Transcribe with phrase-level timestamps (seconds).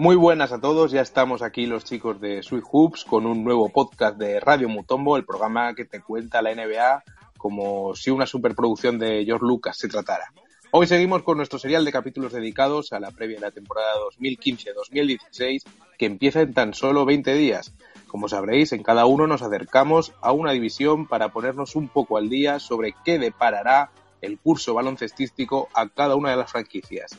[0.00, 3.68] Muy buenas a todos, ya estamos aquí los chicos de Sweet Hoops con un nuevo
[3.68, 7.04] podcast de Radio Mutombo, el programa que te cuenta la NBA
[7.36, 10.32] como si una superproducción de George Lucas se tratara.
[10.70, 15.64] Hoy seguimos con nuestro serial de capítulos dedicados a la previa de la temporada 2015-2016
[15.98, 17.74] que empieza en tan solo 20 días.
[18.06, 22.30] Como sabréis, en cada uno nos acercamos a una división para ponernos un poco al
[22.30, 23.90] día sobre qué deparará
[24.22, 27.18] el curso baloncestístico a cada una de las franquicias.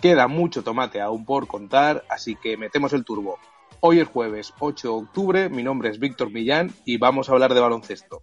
[0.00, 3.38] Queda mucho tomate aún por contar, así que metemos el turbo.
[3.80, 7.52] Hoy es jueves 8 de octubre, mi nombre es Víctor Millán y vamos a hablar
[7.52, 8.22] de baloncesto.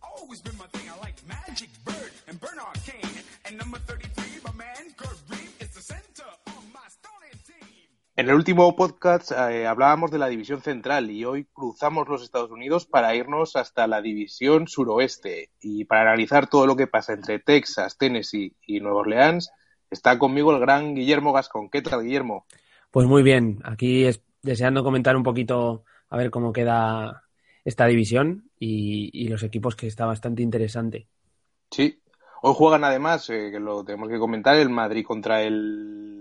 [8.16, 12.50] En el último podcast eh, hablábamos de la división central y hoy cruzamos los Estados
[12.50, 17.38] Unidos para irnos hasta la división suroeste y para analizar todo lo que pasa entre
[17.38, 19.52] Texas, Tennessee y Nueva Orleans
[19.90, 21.70] está conmigo el gran Guillermo Gascón.
[21.70, 22.46] ¿Qué tal, Guillermo?
[22.92, 27.24] Pues muy bien, aquí es, deseando comentar un poquito a ver cómo queda
[27.66, 31.08] esta división y, los equipos que está bastante interesante.
[31.70, 32.02] Sí,
[32.42, 36.18] hoy juegan además, eh, que lo tenemos que comentar, el Madrid contra el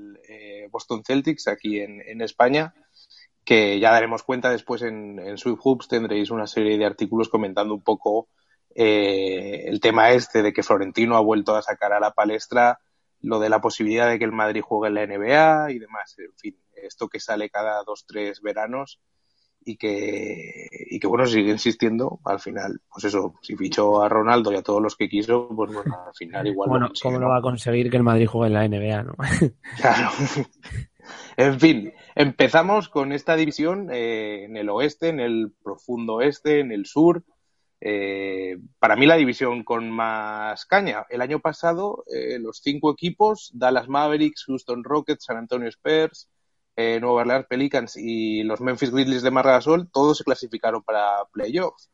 [0.76, 2.74] Boston Celtics aquí en, España,
[3.44, 7.72] que ya daremos cuenta después en, en Sweet Hoops, tendréis una serie de artículos comentando
[7.72, 8.28] un poco
[8.74, 12.78] eh, el tema este de que Florentino ha vuelto a sacar a la palestra
[13.20, 16.14] lo de la posibilidad de que el Madrid juegue en la NBA y demás.
[16.18, 19.00] En fin, esto que sale cada dos, tres veranos
[19.66, 24.52] y que, y que bueno, sigue insistiendo, al final, pues eso, si fichó a Ronaldo
[24.52, 26.68] y a todos los que quiso, pues bueno, al final igual.
[26.70, 29.14] Bueno, ¿cómo no va a conseguir que el Madrid juegue en la NBA, no?
[29.80, 30.10] claro.
[31.36, 36.70] en fin, empezamos con esta división eh, en el oeste, en el profundo oeste, en
[36.70, 37.24] el sur.
[37.80, 41.06] Eh, para mí la división con más caña.
[41.10, 46.28] El año pasado, eh, los cinco equipos, Dallas Mavericks, Houston Rockets, San Antonio Spurs,
[46.74, 51.90] eh, Nueva Orleans Pelicans y los Memphis Grizzlies de Margasol, todos se clasificaron para playoffs.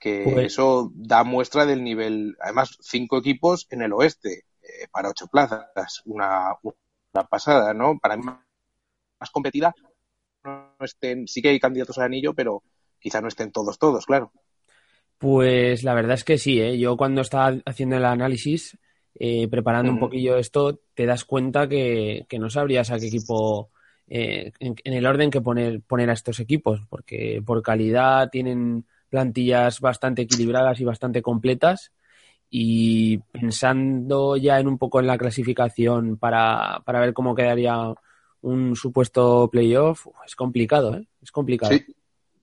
[0.00, 2.36] Que pues- eso da muestra del nivel.
[2.40, 4.44] Además, cinco equipos en el oeste
[4.90, 6.02] para ocho plazas.
[6.06, 7.98] Una, una, pasada, ¿no?
[7.98, 9.74] Para mí más competida.
[10.44, 12.64] No estén, sí que hay candidatos al anillo, pero
[12.98, 14.32] quizá no estén todos, todos, claro.
[15.22, 16.76] Pues la verdad es que sí, ¿eh?
[16.76, 18.76] yo cuando estaba haciendo el análisis,
[19.14, 23.70] eh, preparando un poquillo esto, te das cuenta que, que no sabrías a qué equipo
[24.08, 29.78] eh, en, el orden que poner, poner a estos equipos, porque por calidad tienen plantillas
[29.78, 31.92] bastante equilibradas y bastante completas.
[32.50, 37.94] Y pensando ya en un poco en la clasificación para, para ver cómo quedaría
[38.40, 41.06] un supuesto playoff, es complicado, ¿eh?
[41.22, 41.72] Es complicado.
[41.72, 41.94] Sí,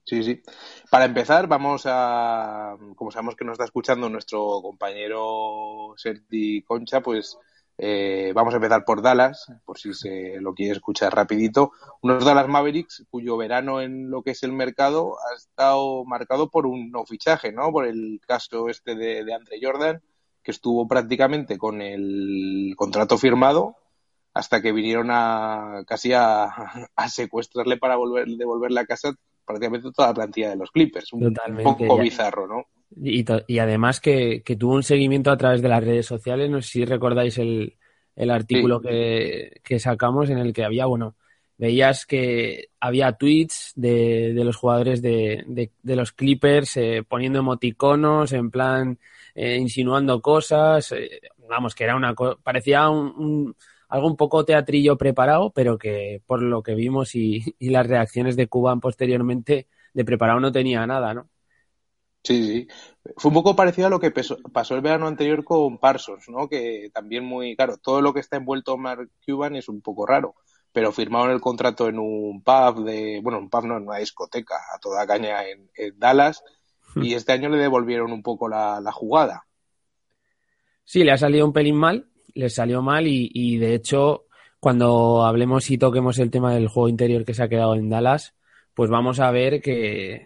[0.09, 0.42] sí, sí.
[0.90, 7.38] Para empezar, vamos a, como sabemos que nos está escuchando nuestro compañero Sergi Concha, pues
[7.78, 11.72] eh, vamos a empezar por Dallas, por si se lo quiere escuchar rapidito.
[12.02, 16.66] Unos Dallas Mavericks cuyo verano en lo que es el mercado ha estado marcado por
[16.66, 17.72] un no fichaje, ¿no?
[17.72, 20.02] Por el caso este de, Andre Jordan,
[20.44, 23.78] que estuvo prácticamente con el contrato firmado
[24.34, 26.50] hasta que vinieron a casi a,
[27.08, 29.14] secuestrarle para volver, devolverle a casa
[29.50, 31.12] prácticamente toda la plantilla de los Clippers.
[31.12, 31.34] Un,
[31.64, 32.66] poco bizarro, ¿no?
[32.96, 36.52] Y, y además que, que, tuvo un seguimiento a través de las redes sociales.
[36.52, 37.76] No sé si recordáis el,
[38.16, 41.16] el artículo que, que, sacamos en el que había, bueno,
[41.58, 48.34] veías que había tweets de, de los jugadores de, de, los Clippers eh, poniendo emoticonos,
[48.34, 49.00] en plan
[49.34, 50.92] eh, insinuando cosas.
[50.92, 53.56] Eh, vamos, que era una parecía un,
[53.90, 58.36] algo un poco teatrillo preparado, pero que por lo que vimos y, y las reacciones
[58.36, 61.30] de Cuban posteriormente, de preparado no tenía nada, ¿no?
[62.24, 62.68] Sí, sí.
[63.18, 66.48] Fue un poco parecido a lo que pasó el verano anterior con Parsons, ¿no?
[66.48, 70.36] Que también muy, claro, todo lo que está envuelto Mark Cuban es un poco raro,
[70.72, 74.56] pero firmaron el contrato en un pub de, bueno, un pub no, en una discoteca
[74.74, 76.44] a toda caña en, Dallas
[76.96, 77.04] hmm.
[77.04, 79.46] y este año le devolvieron un poco la, jugada.
[80.84, 84.26] Sí, le ha salido un pelín mal, le salió mal y, de hecho
[84.60, 88.36] cuando hablemos y toquemos el tema del juego interior que se ha quedado en Dallas,
[88.74, 90.26] pues vamos a ver que,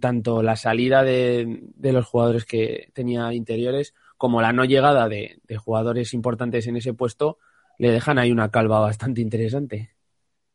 [0.00, 6.12] tanto la salida de, los jugadores que tenía interiores como la no llegada de, jugadores
[6.12, 7.38] importantes en ese puesto
[7.78, 9.94] le dejan ahí una calva bastante interesante.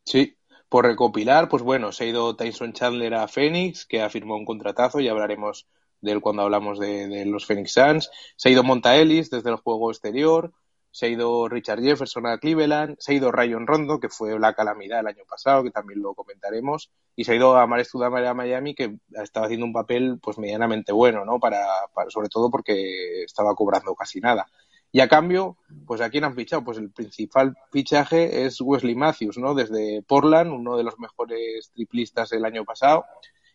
[0.03, 0.37] Sí,
[0.69, 4.45] por recopilar, pues bueno, se ha ido Tyson Chandler a Phoenix, que ha firmado un
[4.45, 5.67] contratazo, y hablaremos
[6.01, 8.09] de él cuando hablamos de, de los Phoenix Suns.
[8.35, 10.53] Se ha ido Monta Ellis desde el juego exterior
[10.91, 14.53] se ha ido Richard Jefferson a Cleveland, se ha ido Ryan Rondo, que fue la
[14.53, 18.33] calamidad el año pasado, que también lo comentaremos, y se ha ido a Mares a
[18.33, 21.39] Miami, que estaba haciendo un papel pues medianamente bueno, ¿no?
[21.39, 21.65] Para,
[22.09, 24.47] sobre todo porque estaba cobrando casi nada.
[24.91, 26.63] Y a cambio, pues ¿a quién han fichado?
[26.63, 29.53] Pues el principal fichaje es Wesley Matthews, ¿no?
[29.53, 33.05] Desde Portland, uno de los mejores triplistas del año pasado.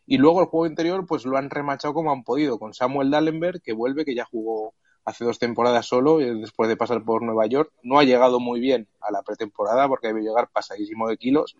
[0.06, 3.62] Y luego el juego interior, pues lo han remachado como han podido, con Samuel Dallenberg,
[3.62, 7.72] que vuelve, que ya jugó hace dos temporadas solo, después de pasar por Nueva York.
[7.82, 11.56] No ha llegado muy bien a la pretemporada, porque debe llegar pasadísimo de kilos.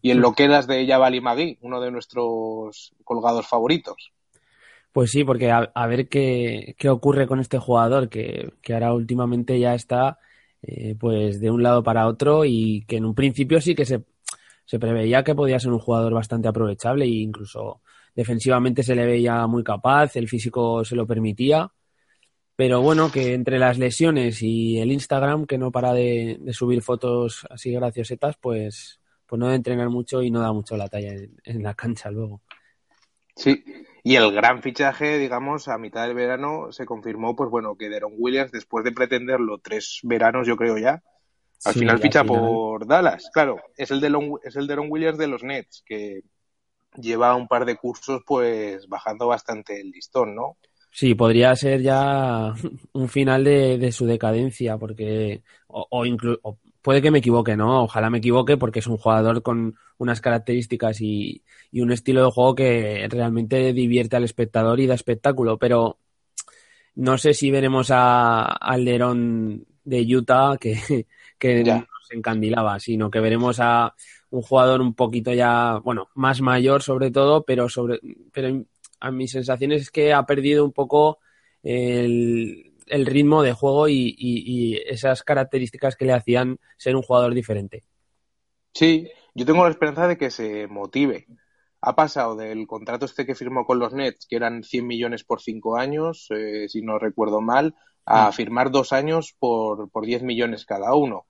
[0.00, 4.12] Y en lo que das de Yavali Magui, uno de nuestros colgados favoritos.
[4.92, 9.58] Pues sí, porque a, ver qué, qué, ocurre con este jugador que, que ahora últimamente
[9.58, 10.18] ya está
[10.62, 14.02] eh, pues de un lado para otro y que en un principio sí que se,
[14.64, 17.80] se preveía que podía ser un jugador bastante aprovechable e incluso
[18.14, 21.70] defensivamente se le veía muy capaz, el físico se lo permitía.
[22.58, 27.46] Pero bueno, que entre las lesiones y el Instagram, que no para de, subir fotos
[27.50, 31.36] así graciosetas, pues, pues no de entrenar mucho y no da mucho la talla en,
[31.44, 32.42] en la cancha luego.
[33.36, 33.62] Sí,
[34.02, 38.14] y el gran fichaje, digamos, a mitad del verano se confirmó, pues bueno, que Deron
[38.18, 41.00] Williams, después de pretenderlo tres veranos, yo creo ya,
[41.64, 43.30] al final ficha por Dallas.
[43.32, 44.10] Claro, es el, de
[44.42, 46.22] es el Deron Williams de los Nets, que
[46.96, 50.56] lleva un par de cursos, pues bajando bastante el listón, ¿no?
[50.90, 52.54] Sí, podría ser ya
[52.92, 57.84] un final de, su decadencia, porque, o, o, puede que me equivoque, ¿no?
[57.84, 61.42] Ojalá me equivoque porque es un jugador con unas características y,
[61.72, 65.98] un estilo de juego que realmente divierte al espectador y da espectáculo, pero
[66.94, 71.06] no sé si veremos a, al Lerón de Utah que,
[71.38, 73.94] que nos encandilaba, sino que veremos a
[74.30, 78.00] un jugador un poquito ya, bueno, más mayor sobre todo, pero sobre,
[78.32, 78.64] pero
[79.00, 81.18] a mis sensaciones es que ha perdido un poco
[81.62, 87.84] el, el ritmo de juego y, esas características que le hacían ser un jugador diferente.
[88.72, 91.26] Sí, yo tengo la esperanza de que se motive.
[91.80, 95.40] Ha pasado del contrato este que firmó con los Nets, que eran 100 millones por
[95.40, 98.32] cinco años, eh, si no recuerdo mal, a mm.
[98.32, 101.26] firmar dos años por, por 10 millones cada uno.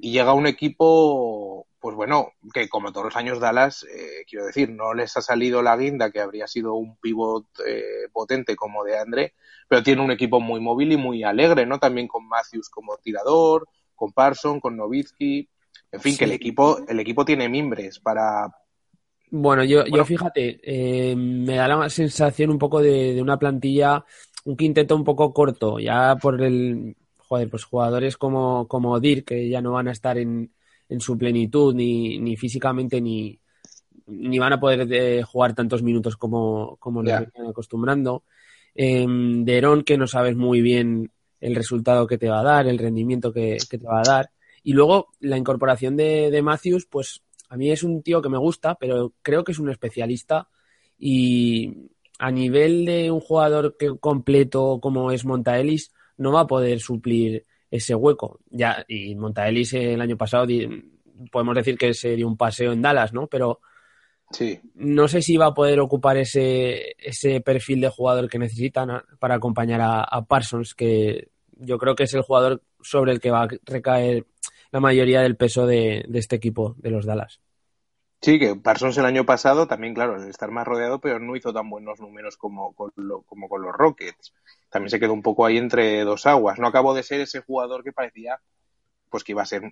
[0.00, 4.70] Y llega un equipo pues bueno, que como todos los años Dallas, eh, quiero decir,
[4.70, 8.98] no les ha salido la guinda que habría sido un pivot eh, potente como de
[8.98, 9.32] André,
[9.66, 11.78] pero tiene un equipo muy móvil y muy alegre, ¿no?
[11.78, 15.48] También con Matthews como tirador, con Parson, con Novitsky,
[15.92, 18.54] en fin, que el equipo, el equipo tiene mimbres para...
[19.30, 24.04] Bueno, yo, yo fíjate, eh, me da la sensación un poco de, de una plantilla,
[24.44, 26.96] un quinteto un poco corto, ya por el,
[27.30, 30.50] joder, pues jugadores como, como Dirk, que ya no van a estar en,
[30.88, 33.38] en su plenitud, ni, ni físicamente, ni,
[34.08, 38.24] ni van a poder eh, jugar tantos minutos como, como nos están acostumbrando.
[38.74, 42.78] Eh, Derón, que no sabes muy bien el resultado que te va a dar, el
[42.78, 44.30] rendimiento que, te va a dar.
[44.64, 48.38] Y luego la incorporación de, de, Matthews, pues a mí es un tío que me
[48.38, 50.48] gusta, pero creo que es un especialista.
[50.98, 56.80] Y a nivel de un jugador que, completo como es Montaelis, no va a poder
[56.80, 58.40] suplir ese hueco.
[58.50, 60.46] Ya, y Montaelis el año pasado
[61.32, 63.26] podemos decir que se dio un paseo en Dallas, ¿no?
[63.26, 63.60] Pero
[64.30, 64.60] sí.
[64.74, 69.36] no sé si va a poder ocupar ese, ese perfil de jugador que necesitan para
[69.36, 73.48] acompañar a, Parsons, que yo creo que es el jugador sobre el que va a
[73.64, 74.26] recaer
[74.72, 77.40] la mayoría del peso de, de este equipo de los Dallas.
[78.22, 81.54] Sí, que Parsons el año pasado también, claro, el estar más rodeado, pero no hizo
[81.54, 82.92] tan buenos números como con,
[83.26, 84.34] como con los Rockets.
[84.68, 86.58] También se quedó un poco ahí entre dos aguas.
[86.58, 88.38] No acabó de ser ese jugador que parecía
[89.08, 89.62] pues que iba a ser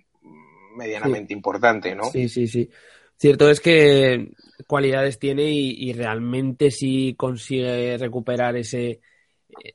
[0.75, 2.05] medianamente importante, ¿no?
[2.05, 2.69] Sí, sí, sí.
[3.17, 4.31] Cierto es que
[4.67, 9.01] cualidades tiene y, realmente si consigue recuperar ese,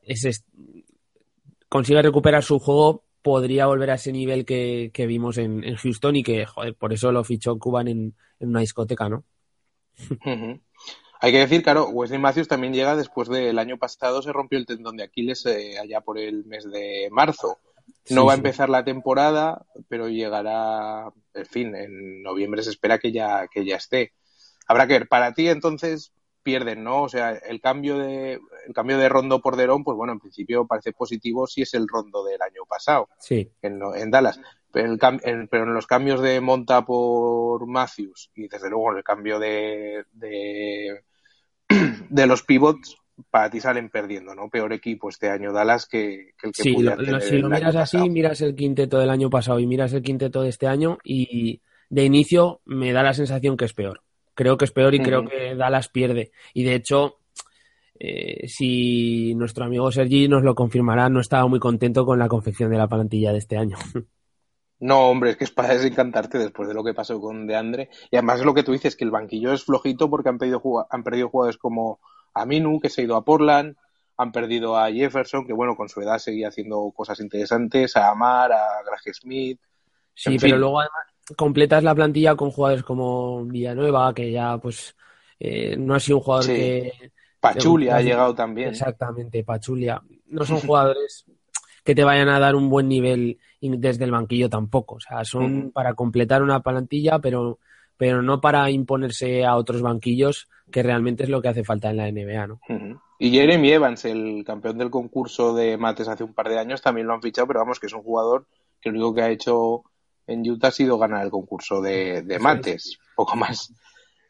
[0.03, 0.31] ese
[1.69, 6.45] consigue recuperar su juego podría volver a ese nivel que, vimos en, Houston y que,
[6.45, 9.23] joder, por eso lo fichó Cuban en, una discoteca, ¿no?
[11.21, 14.67] Hay que decir, claro, Wesley Matthews también llega después del año pasado, se rompió el
[14.67, 17.57] tendón de Aquiles eh, allá por el mes de marzo.
[18.11, 23.11] No va a empezar la temporada, pero llegará, en fin, en noviembre se espera que
[23.11, 24.13] ya, que ya esté.
[24.67, 26.13] Habrá que ver, para ti entonces,
[26.45, 27.01] pierden, ¿no?
[27.01, 28.33] O sea, el cambio de
[28.67, 31.87] el cambio de Rondo por Derón, pues bueno, en principio parece positivo si es el
[31.87, 33.49] Rondo del año pasado sí.
[33.63, 34.39] en, en Dallas.
[34.71, 39.03] Pero, en, pero en los cambios de Monta por Matthews y desde luego en el
[39.03, 41.01] cambio de, de,
[42.09, 42.95] de los pivots,
[43.31, 44.49] para ti salen perdiendo, ¿no?
[44.49, 48.53] Peor equipo este año Dallas que, el que sí, si lo miras así, miras el
[48.53, 52.91] quinteto del año pasado y miras el quinteto de este año y de inicio me
[52.91, 54.04] da la sensación que es peor
[54.35, 56.31] creo que es peor y creo que Dallas pierde.
[56.53, 57.17] Y de hecho,
[57.97, 62.69] eh, si nuestro amigo Sergi nos lo confirmará, no estaba muy contento con la confección
[62.69, 63.77] de la plantilla de este año.
[64.77, 67.89] No, hombre, es que es para desencantarte después de lo que pasó con DeAndre.
[68.11, 71.01] Y además lo que tú dices, que el banquillo es flojito porque han, pedido, han
[71.01, 72.01] perdido jugadores como
[72.33, 73.77] Aminu, que se ha ido a Portland,
[74.17, 78.51] han perdido a Jefferson, que bueno, con su edad seguía haciendo cosas interesantes, a Amar,
[78.51, 79.61] a Greg Smith.
[80.13, 84.95] Sí, pero luego además completas la plantilla con jugadores como Villanueva, que ya pues
[85.39, 86.91] eh, no ha sido un jugador que...
[87.39, 88.69] Pachulia ha llegado también.
[88.69, 90.01] Exactamente, Pachulia.
[90.27, 91.25] No son jugadores
[91.83, 94.95] que te vayan a dar un buen nivel desde el banquillo tampoco.
[94.95, 97.59] O sea, son para completar una plantilla, pero,
[97.97, 101.97] pero no para imponerse a otros banquillos, que realmente es lo que hace falta en
[101.97, 102.59] la NBA, ¿no?
[103.19, 107.07] Y Jeremy Evans, el campeón del concurso de mates hace un par de años, también
[107.07, 108.47] lo han fichado, pero vamos, que es un jugador
[108.81, 109.83] que lo único que ha hecho
[110.27, 113.73] en Utah ha sido ganar el concurso de, de mates, poco más.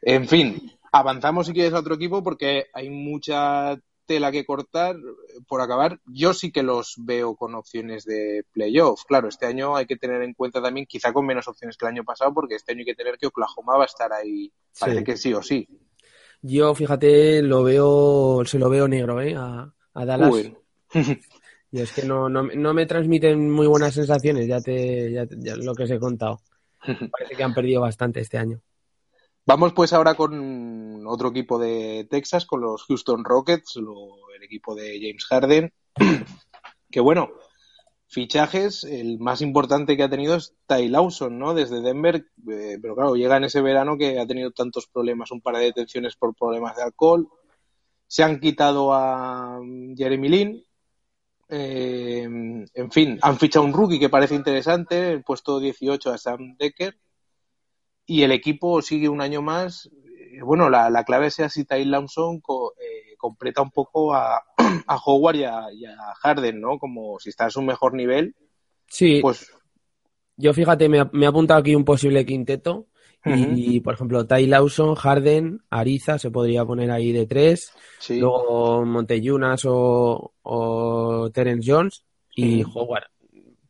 [0.01, 4.95] En fin, avanzamos si quieres a otro equipo porque hay mucha tela que cortar.
[5.47, 9.03] Por acabar, yo sí que los veo con opciones de playoff.
[9.05, 11.93] Claro, este año hay que tener en cuenta también, quizá con menos opciones que el
[11.93, 14.51] año pasado, porque este año hay que tener que Oklahoma va a estar ahí.
[14.79, 15.67] Parece que sí o sí.
[16.41, 19.35] Yo, fíjate, lo veo, se lo veo negro, ¿eh?
[19.35, 20.51] A, Dallas.
[21.75, 25.75] y es que no, no, no, me transmiten muy buenas sensaciones, ya te, ya, lo
[25.75, 26.39] que os he contado.
[27.11, 28.61] Parece que han perdido bastante este año.
[29.45, 35.01] Vamos pues ahora con otro equipo de Texas, con los Houston Rockets, el equipo de
[35.01, 35.73] James Harden,
[36.91, 37.31] que bueno,
[38.07, 41.53] fichajes, el más importante que ha tenido es Ty Lawson, ¿no?
[41.53, 45.41] Desde Denver, eh, pero claro, llega en ese verano que ha tenido tantos problemas, un
[45.41, 47.27] par de detenciones por problemas de alcohol,
[48.07, 49.59] se han quitado a
[49.97, 50.65] Jeremy Lin,
[51.47, 56.55] eh, en fin, han fichado un rookie que parece interesante, el puesto 18 a Sam
[56.57, 56.97] Decker,
[58.05, 59.89] y el equipo sigue un año más.
[59.93, 64.43] Eh, bueno, la, la clave sea si Ty Lawson eh, completa un poco a,
[64.87, 66.77] a Howard y a, Harden, ¿no?
[66.77, 68.35] Como si está en su mejor nivel.
[68.87, 69.19] Sí.
[69.21, 69.51] Pues.
[70.37, 72.87] Yo fíjate, me, me he apuntado aquí un posible quinteto.
[73.25, 77.73] Y, por ejemplo, Ty Lawson, Harden, Ariza se podría poner ahí de tres.
[78.09, 82.05] Luego Monteyunas o, o Terence Jones
[82.35, 83.07] y Howard.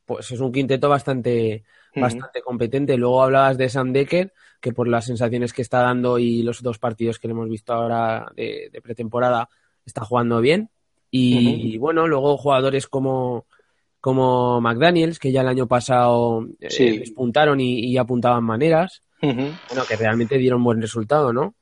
[0.06, 1.64] Pues es un quinteto bastante,
[1.96, 2.98] bastante competente.
[2.98, 6.78] Luego hablabas de Sam Decker, que por las sensaciones que está dando y los dos
[6.78, 9.50] partidos que le hemos visto ahora de, pretemporada,
[9.86, 10.70] está jugando bien.
[11.12, 13.46] Y, bueno, luego jugadores como,
[14.02, 20.38] como McDaniels, que ya el año pasado eh, despuntaron y, apuntaban maneras, bueno, que realmente
[20.38, 21.56] dieron buen resultado, ¿no?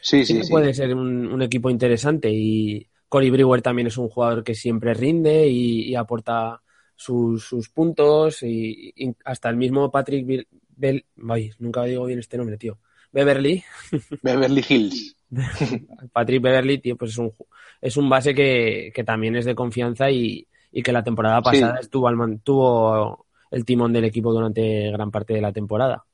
[0.00, 0.50] Sí, sí, sí.
[0.50, 5.48] Puede ser un, equipo interesante y Cory Brewer también es un jugador que siempre rinde
[5.48, 6.60] y aporta
[6.98, 8.92] sus, sus puntos y,
[9.24, 10.46] hasta el mismo Patrick
[10.76, 11.06] Bell,
[11.58, 12.78] nunca digo bien este nombre, tío.
[13.12, 13.62] Beverly.
[14.22, 15.16] Beverly Hills.
[16.12, 17.32] Patrick Beverly, tío, pues es un,
[17.80, 21.78] es un base que, que también es de confianza y, y que la temporada pasada
[21.80, 26.04] estuvo, al, tuvo el timón del equipo durante gran parte de la temporada.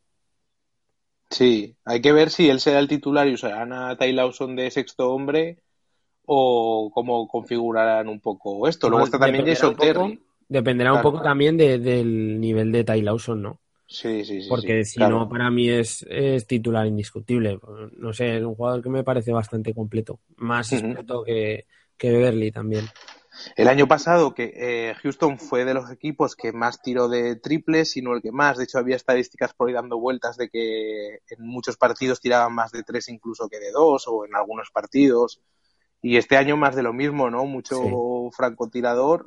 [1.34, 4.70] Sí, hay que ver si él será el titular y usarán a Ty Lawson de
[4.70, 5.58] sexto hombre
[6.26, 8.88] o cómo configurarán un poco esto.
[8.88, 10.22] Luego está también Jason Terry.
[10.48, 13.58] Dependerá un poco también del nivel de Ty Lawson, ¿no?
[13.84, 14.48] Sí, sí, sí.
[14.48, 16.06] Porque si no, para mí es,
[16.46, 17.58] titular indiscutible.
[17.96, 20.20] No sé, es un jugador que me parece bastante completo.
[20.36, 22.84] Más experto que, que Beverly también.
[23.56, 27.92] El año pasado que eh, Houston fue de los equipos que más tiró de triples,
[27.92, 28.56] sino el que más.
[28.58, 32.72] De hecho, había estadísticas por ahí dando vueltas de que en muchos partidos tiraban más
[32.72, 35.40] de tres incluso que de dos, o en algunos partidos.
[36.02, 37.44] Y este año más de lo mismo, ¿no?
[37.46, 37.80] Mucho
[38.32, 39.26] francotirador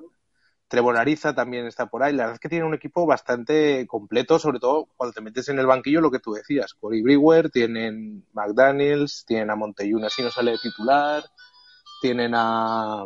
[0.67, 2.13] Trevor Ariza también está por ahí.
[2.13, 5.59] La verdad es que tiene un equipo bastante completo, sobre todo cuando te metes en
[5.59, 6.73] el banquillo, lo que tú decías.
[6.73, 11.23] Corey Brewer, tienen McDaniels, tienen a Monteyuna si no sale de titular,
[12.01, 13.05] tienen a...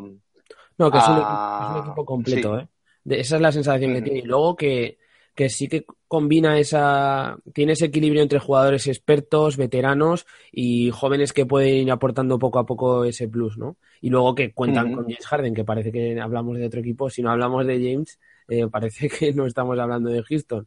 [0.81, 2.67] No, que es, un, equipo completo, ¿eh?
[3.05, 4.19] esa es la sensación que tiene.
[4.19, 4.97] Y luego que,
[5.35, 11.45] que sí que combina esa, tiene ese equilibrio entre jugadores expertos, veteranos y jóvenes que
[11.45, 13.77] pueden ir aportando poco a poco ese plus, ¿no?
[14.01, 17.21] Y luego que cuentan con James Harden, que parece que hablamos de otro equipo, si
[17.21, 20.65] no hablamos de James, eh, parece que no estamos hablando de Houston,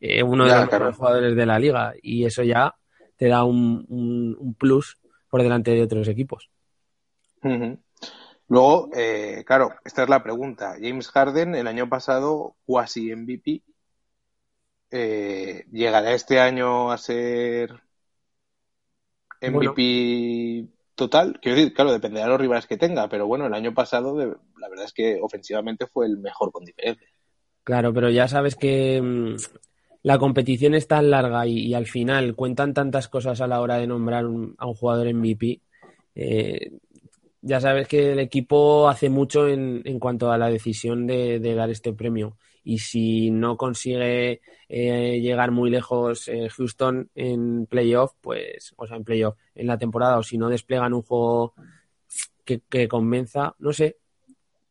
[0.00, 2.74] eh, uno de los mejores jugadores de la liga, y eso ya
[3.18, 4.96] te da un, un, plus
[5.28, 6.48] por delante de otros equipos.
[8.52, 10.76] Luego, eh, claro, esta es la pregunta.
[10.78, 13.62] James Harden el año pasado cuasi MVP
[14.90, 17.80] eh, ¿llegará este año a ser
[19.40, 21.40] MVP total?
[21.40, 24.68] Quiero decir, claro, dependerá de los rivales que tenga, pero bueno, el año pasado la
[24.68, 27.08] verdad es que ofensivamente fue el mejor con diferencia.
[27.64, 29.36] Claro, pero ya sabes que mm,
[30.02, 33.86] la competición es tan larga y, al final cuentan tantas cosas a la hora de
[33.86, 35.62] nombrar a un jugador MVP.
[36.14, 36.72] Eh,
[37.42, 41.70] ya sabes que el equipo hace mucho en, en cuanto a la decisión de, dar
[41.70, 48.72] este premio y si no consigue eh, llegar muy lejos eh, Houston en playoff, pues,
[48.76, 51.54] o sea, en playoff, en la temporada, o si no desplegan un juego
[52.44, 53.96] que, convenza, no sé,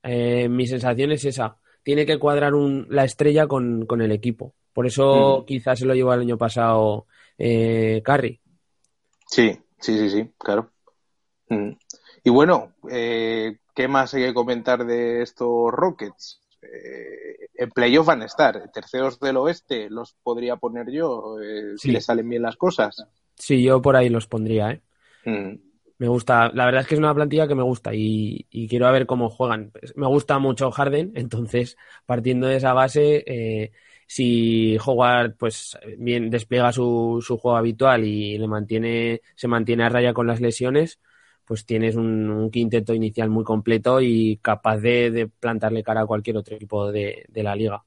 [0.04, 1.58] Eh, mi sensación es esa.
[1.84, 4.56] Tiene que cuadrar un, la estrella con, con, el equipo.
[4.74, 7.06] Por eso quizás se lo llevó el año pasado
[7.38, 8.40] eh, Carry.
[9.28, 10.72] Sí, sí, sí, sí, claro.
[11.50, 11.74] Mm.
[12.24, 16.42] Y bueno, eh, ¿qué más hay que comentar de estos Rockets?
[16.62, 18.72] Eh, en playoff van a estar.
[18.72, 23.06] Terceros del oeste los podría poner yo eh, si le salen bien las cosas.
[23.36, 24.82] Sí, yo por ahí los pondría, ¿eh?
[25.26, 25.72] Mm.
[26.02, 29.06] Me gusta, la verdad es que es una plantilla que me gusta y, quiero ver
[29.06, 29.72] cómo juegan.
[29.96, 33.72] Me gusta mucho Harden, entonces partiendo de esa base, eh,
[34.08, 39.90] si Howard pues bien despliega su, su, juego habitual y le mantiene, se mantiene a
[39.90, 41.00] raya con las lesiones,
[41.52, 46.56] pues tienes un, quinteto inicial muy completo y capaz de, plantarle cara a cualquier otro
[46.56, 47.84] equipo de, la liga.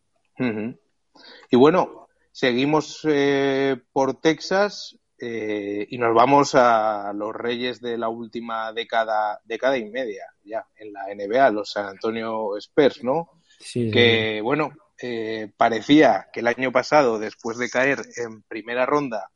[1.51, 8.11] Y bueno, seguimos eh, por Texas eh, y nos vamos a los reyes de la
[8.11, 13.31] última década, década y media ya en la NBA, los San Antonio Spurs, ¿no?
[13.61, 19.31] Sí, que bueno, eh, parecía que el año pasado, después de caer en primera ronda,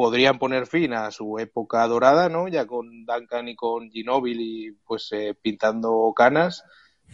[0.00, 2.48] podrían poner fin a su época dorada, ¿no?
[2.48, 6.64] Ya con Duncan y con Ginobili, pues eh, pintando canas,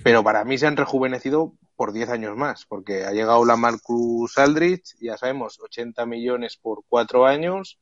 [0.05, 4.39] pero para mí se han rejuvenecido por 10 años más, porque ha llegado la Marcus
[4.39, 7.81] Aldrich, ya sabemos, 80 millones por cuatro años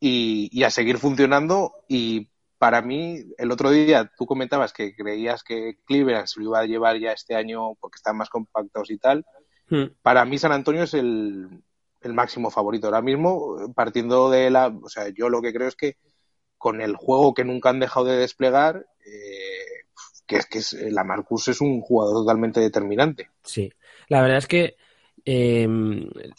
[0.00, 1.84] y, a seguir funcionando.
[1.86, 6.60] Y para mí, el otro día tú comentabas que creías que Cleveland se lo iba
[6.60, 9.26] a llevar ya este año porque están más compactos y tal.
[9.68, 9.88] Hmm.
[10.00, 11.62] Para mí, San Antonio es el,
[12.02, 14.68] el máximo favorito ahora mismo, partiendo de la.
[14.68, 15.96] O sea, yo lo que creo es que
[16.58, 19.84] con el juego que nunca han dejado de desplegar, eh,
[20.26, 23.30] que es que es, la Marcus es un jugador totalmente determinante.
[23.42, 23.72] Sí,
[24.08, 24.76] la verdad es que
[25.24, 25.68] eh,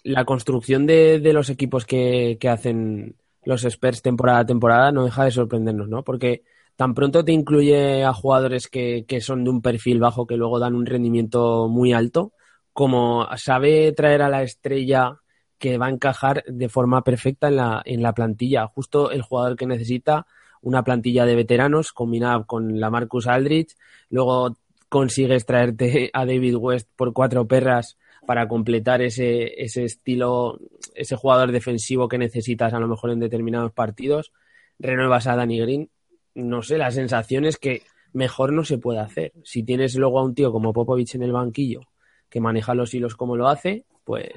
[0.04, 5.06] la construcción de, de los equipos que, que, hacen los Spurs temporada a temporada no
[5.06, 6.04] deja de sorprendernos, ¿no?
[6.04, 6.44] Porque
[6.76, 10.60] tan pronto te incluye a jugadores que, que son de un perfil bajo que luego
[10.60, 12.34] dan un rendimiento muy alto,
[12.72, 15.20] como sabe traer a la estrella
[15.64, 19.56] que va a encajar de forma perfecta en la, en la plantilla, justo el jugador
[19.56, 20.28] que necesita
[20.62, 23.74] una plantilla de veteranos combinada con la Marcus Aldrich,
[24.10, 24.58] luego
[24.90, 27.98] consigues traerte a David West por cuatro perras
[28.28, 30.60] para completar ese, ese estilo,
[30.96, 34.34] ese jugador defensivo que necesitas a lo mejor en determinados partidos,
[34.80, 35.90] renuevas a Danny Green,
[36.36, 39.32] no sé, la sensación es que mejor no se puede hacer.
[39.46, 41.88] Si tienes luego a un tío como Popovich en el banquillo
[42.30, 44.34] que maneja los hilos como lo hace, pues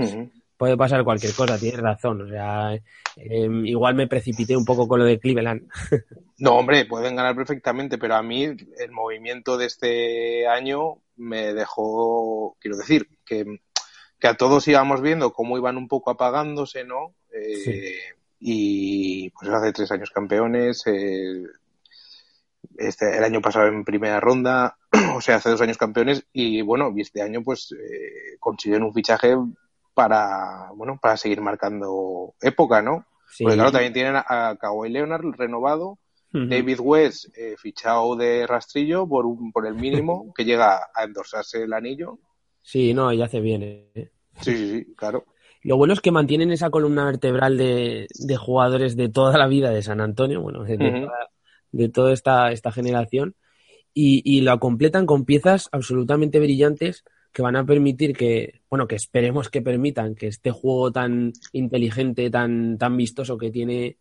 [0.57, 2.23] puede pasar cualquier cosa, tienes razón.
[2.23, 2.79] O sea,
[3.17, 5.69] em, igual me precipité un poco con lo de Cleveland.
[6.39, 12.57] no, hombre, pueden ganar perfectamente, pero a mí el movimiento de este año me dejó,
[12.61, 13.61] quiero decir, que,
[14.19, 17.15] que a todos íbamos viendo cómo iban un poco apagándose, ¿no?
[17.33, 17.99] Eh,
[18.39, 21.43] y pues hace tres años campeones, eh,
[22.79, 24.77] este, el año pasado en primera ronda,
[25.17, 28.95] o sea, hace dos años campeones, y bueno, y este año pues eh, consiguieron un
[28.95, 29.35] fichaje
[29.97, 33.07] para, bueno, para seguir marcando época, ¿no?
[33.39, 35.99] Porque claro, también tienen a Kawhi Leonard renovado,
[36.31, 41.63] David West eh, fichado de rastrillo por, un, por el mínimo, que llega a endosarse
[41.63, 42.19] el anillo.
[42.61, 43.63] Sí, no, y hace bien.
[43.63, 44.11] ¿eh?
[44.43, 45.25] Sí, sí, sí, claro.
[45.63, 49.71] Lo bueno es que mantienen esa columna vertebral de, de jugadores de toda la vida
[49.71, 51.31] de San Antonio, bueno, de, toda,
[51.73, 53.35] de toda esta, esta generación,
[53.95, 57.03] y, y lo completan con piezas absolutamente brillantes
[57.37, 62.31] que van a permitir que, bueno, que esperemos que permitan que este juego tan inteligente,
[62.31, 63.99] tan, tan vistoso que tiene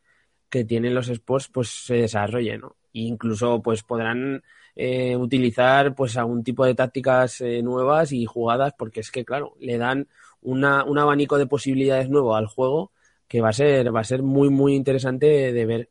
[0.49, 2.77] que tienen los sports, pues se desarrolle, ¿no?
[2.93, 4.41] E incluso pues podrán
[4.73, 9.57] eh, utilizar pues algún tipo de tácticas eh, nuevas y jugadas, porque es que claro,
[9.59, 10.07] le dan
[10.41, 12.93] una, un abanico de posibilidades nuevo al juego
[13.27, 15.89] que va a ser, va a ser muy, muy interesante de ver.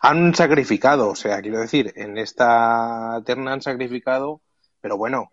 [0.00, 4.40] Han sacrificado, o sea, quiero decir, en esta terna han sacrificado,
[4.80, 5.28] pero bueno,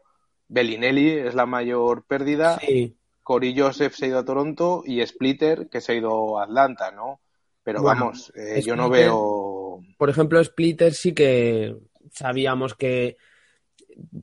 [0.48, 2.60] Bellinelli es la mayor pérdida.
[2.60, 2.96] Sí.
[3.26, 7.22] Joseph se ha ido a Toronto y Splitter que se ha ido a Atlanta, ¿no?
[7.64, 9.82] Pero vamos, eh, yo no veo.
[9.98, 11.76] Por ejemplo, Splitter sí que
[12.12, 13.18] sabíamos que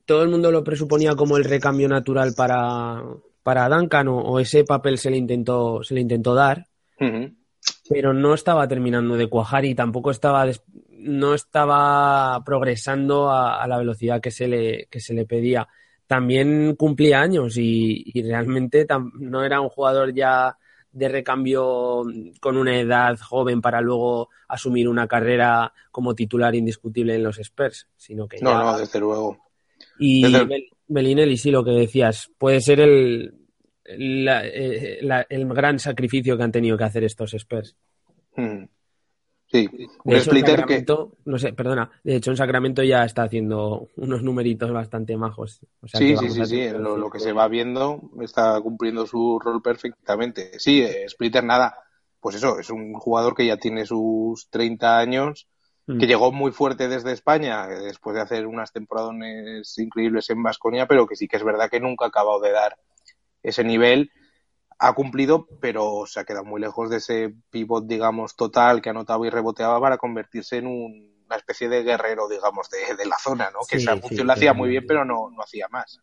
[0.05, 3.03] todo el mundo lo presuponía como el recambio natural para,
[3.43, 6.67] para Duncan o, ese papel se le intentó, se le intentó dar,
[7.89, 10.45] pero no estaba terminando de cuajar y tampoco estaba
[10.99, 15.67] no estaba progresando a, a, la velocidad que se le, que se le pedía
[16.07, 18.85] también cumplía años y, realmente
[19.19, 20.57] no era un jugador ya
[20.91, 22.03] de recambio
[22.39, 27.87] con una edad joven para luego asumir una carrera como titular indiscutible en los Spurs,
[27.97, 29.37] sino que no, no, desde luego.
[29.97, 30.23] Y
[30.87, 33.33] Belinelli, sí, lo que decías, puede ser el,
[33.83, 37.75] el gran sacrificio que han tenido que hacer estos Spurs.
[38.35, 38.65] Hmm.
[39.53, 39.69] Sí,
[40.03, 40.83] un splitter que...
[41.25, 45.59] No sé, perdona, de hecho en Sacramento ya está haciendo unos numeritos bastante majos.
[45.83, 50.57] sí, sí, sí, sí, lo, que se va viendo está cumpliendo su rol perfectamente.
[50.57, 51.77] Sí, eh, Splitter nada,
[52.19, 55.47] pues eso, es un jugador que ya tiene sus 30 años,
[55.85, 55.99] mm.
[55.99, 59.13] que llegó muy fuerte desde España, eh, después de hacer unas temporadas
[59.77, 62.79] increíbles en Vasconia, pero que sí que es verdad que nunca ha acabado de dar
[63.43, 64.09] ese nivel
[64.85, 69.25] ha cumplido, pero se ha quedado muy lejos de ese pivot, digamos, total que anotaba
[69.25, 73.59] y reboteaba para convertirse en una especie de guerrero, digamos, de, la zona, ¿no?
[73.67, 76.01] que esa función la hacía muy bien, pero no, no hacía más.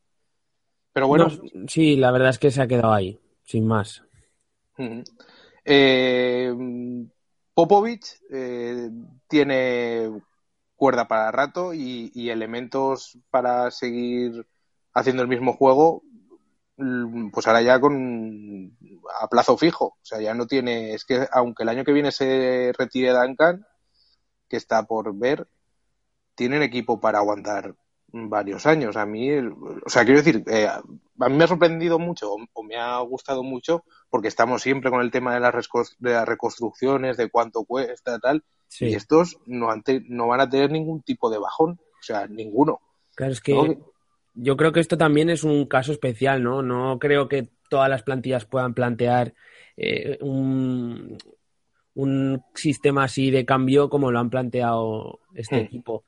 [0.95, 1.29] Pero bueno.
[1.69, 4.03] sí, la verdad es que se ha quedado ahí, sin más.
[5.67, 6.55] Eh,
[7.53, 8.89] Popovich eh,
[9.29, 10.11] tiene
[10.75, 14.47] cuerda para rato y elementos para seguir
[14.95, 16.03] haciendo el mismo juego
[17.33, 18.77] pues ahora ya con
[19.21, 19.87] a plazo fijo.
[19.87, 20.95] O sea, ya no tiene.
[20.95, 23.67] Es que aunque el año que viene se retire Duncan,
[24.49, 25.47] que está por ver,
[26.35, 27.75] tienen equipo para aguantar
[28.13, 28.97] varios años.
[28.97, 32.77] A mí, o sea, quiero decir, eh, a mí me ha sorprendido mucho o, me
[32.77, 35.55] ha gustado mucho porque estamos siempre con el tema de las,
[35.99, 38.45] de las reconstrucciones, de cuánto cuesta, tal.
[38.79, 39.69] Y estos no,
[40.09, 42.81] no van a tener ningún tipo de bajón, o sea, ninguno.
[43.15, 43.79] Claro, es que
[44.35, 46.63] yo creo que esto también es un caso especial, ¿no?
[46.63, 49.35] No creo que todas las plantillas puedan plantear
[49.77, 51.19] eh, un,
[52.55, 55.65] sistema así de cambio como lo han planteado este hmm.
[55.65, 56.05] equipo.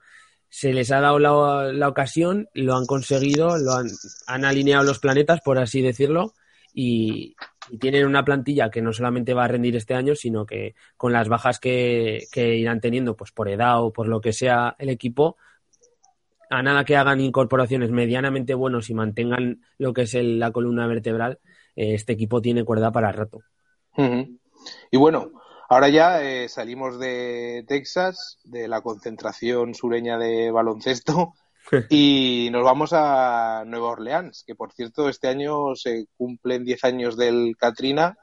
[0.48, 3.72] Se les ha dado la, ocasión, lo han conseguido, lo
[4.26, 6.34] han, alineado los planetas, por así decirlo,
[6.74, 7.34] y,
[7.80, 11.28] tienen una plantilla que no solamente va a rendir este año, sino que con las
[11.28, 15.36] bajas que, que irán teniendo, pues por edad o por lo que sea el equipo,
[16.52, 21.38] a nada que hagan incorporaciones medianamente buenos y mantengan lo que es la columna vertebral,
[21.74, 23.40] eh, este equipo tiene cuerda para rato.
[23.96, 25.32] Y bueno,
[25.70, 31.32] ahora ya eh, salimos de Texas, de la concentración sureña de baloncesto,
[31.88, 37.16] y nos vamos a Nueva Orleans, que por cierto este año se cumplen 10 años
[37.16, 38.18] del Katrina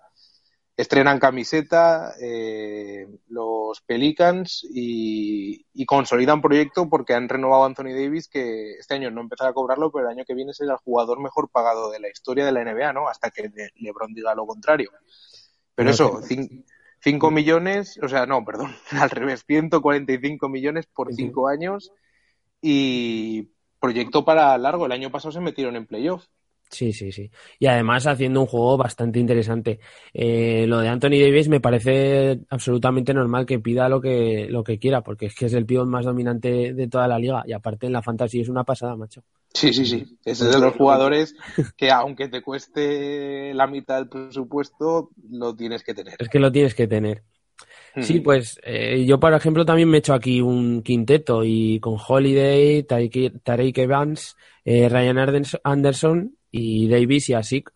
[0.80, 8.74] estrenan camiseta eh, los Pelicans y, consolidan proyecto porque han renovado a Anthony Davis que
[8.74, 11.50] este año no empezará a cobrarlo pero el año que viene será el jugador mejor
[11.50, 14.92] pagado de la historia de la NBA no hasta que LeBron diga lo contrario.
[15.76, 16.22] Pero eso
[17.02, 21.92] 5 millones o sea no perdón al revés 145 millones por 5 años
[22.62, 23.50] y
[23.82, 24.86] proyecto para largo.
[24.86, 26.26] El año pasado se metieron en playoff
[26.70, 27.32] Sí, sí, sí.
[27.58, 29.80] Y además haciendo un juego bastante interesante.
[30.14, 34.78] Eh, lo de Anthony Davis me parece absolutamente normal que pida lo que, lo que
[34.78, 37.44] quiera, porque es que es el pivot más dominante de toda la liga.
[37.48, 39.24] Y aparte en la fantasy es una pasada, macho.
[39.52, 40.18] Sí, sí, sí.
[40.24, 41.36] Es de los jugadores
[41.76, 46.16] que aunque te cueste la mitad del presupuesto, lo tienes que tener.
[46.20, 47.24] Es que lo tienes que tener.
[48.02, 51.98] Sí, pues eh, yo, por ejemplo, también me he hecho aquí un quinteto y con
[51.98, 57.72] Holiday, Tariq Evans, eh, Ryan Anderson y Davis y Asik.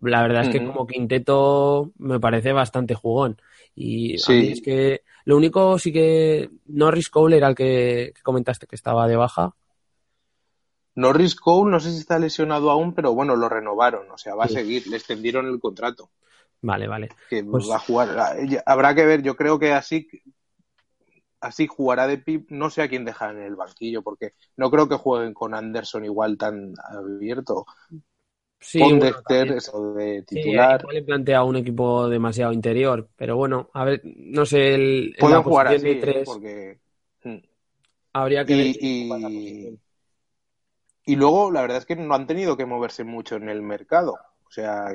[0.00, 3.40] La verdad es que como quinteto me parece bastante jugón.
[3.74, 9.06] Y es que lo único sí que Norris Cole era el que, comentaste que estaba
[9.06, 9.54] de baja.
[10.94, 14.44] Norris Cole no sé si está lesionado aún, pero bueno, lo renovaron, o sea, va
[14.44, 16.10] a seguir, le extendieron el contrato.
[16.62, 17.10] Vale, vale.
[17.28, 18.16] Que pues va a jugar.
[18.66, 20.08] Habrá que ver, yo creo que así
[21.40, 24.88] así jugará de pip, no sé a quién dejar en el banquillo, porque no creo
[24.88, 27.64] que jueguen con Anderson igual tan abierto.
[28.60, 30.82] Sí, eso de titular.
[30.82, 35.42] Sí, le plantea un equipo demasiado interior, pero bueno, a ver, no sé, el, pueden
[35.42, 36.78] jugar así, de tres, porque
[37.24, 37.38] hmm.
[38.12, 39.78] habría que y,
[41.06, 44.18] y, luego la verdad es que no han tenido que moverse mucho en el mercado,
[44.46, 44.92] o sea,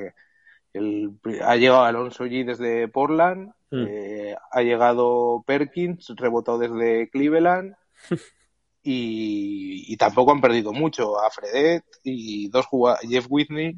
[0.72, 1.10] el,
[1.42, 3.84] ha llegado Alonso G desde Portland, hmm.
[3.88, 7.74] eh, ha llegado Perkins, rebotado desde Cleveland.
[8.88, 11.18] y, tampoco han perdido mucho.
[11.20, 12.66] A Fredet y dos
[13.02, 13.74] Jeff Whitney,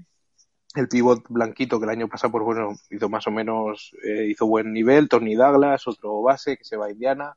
[0.75, 4.47] el pivot blanquito que el año pasado, pues bueno, hizo más o menos, eh, hizo
[4.47, 7.35] buen nivel, Tony Douglas, otro base que se va a Indiana,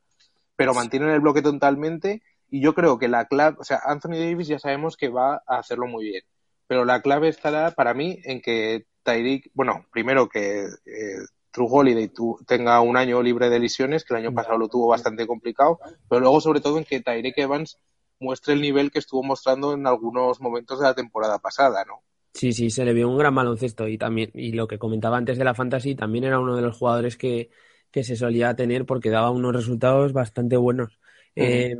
[0.55, 4.49] pero mantienen el bloque totalmente y yo creo que la clave, o sea, Anthony Davis
[4.49, 6.23] ya sabemos que va a hacerlo muy bien,
[6.67, 12.09] pero la clave estará para mí en que Tyreek, bueno, primero que eh, True Holiday
[12.47, 16.21] tenga un año libre de lesiones, que el año pasado lo tuvo bastante complicado, pero
[16.21, 17.77] luego sobre todo en que Tyrek Evans
[18.19, 22.03] muestre el nivel que estuvo mostrando en algunos momentos de la temporada pasada, ¿no?
[22.33, 25.37] Sí, sí, se le vio un gran baloncesto y también, y lo que comentaba antes
[25.37, 27.49] de la fantasy, también era uno de los jugadores que,
[27.91, 30.97] se solía tener porque daba unos resultados bastante buenos.
[31.35, 31.75] Eh,